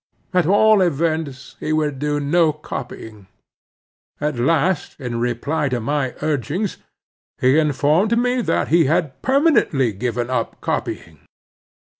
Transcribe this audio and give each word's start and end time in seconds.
At 0.33 0.47
all 0.47 0.81
events, 0.81 1.57
he 1.59 1.71
would 1.71 1.99
do 1.99 2.19
no 2.19 2.51
copying. 2.53 3.27
At 4.19 4.39
last, 4.39 4.99
in 4.99 5.19
reply 5.19 5.69
to 5.69 5.79
my 5.79 6.15
urgings, 6.23 6.77
he 7.39 7.59
informed 7.59 8.17
me 8.17 8.41
that 8.41 8.69
he 8.69 8.85
had 8.85 9.21
permanently 9.21 9.93
given 9.93 10.27
up 10.31 10.59
copying. 10.59 11.19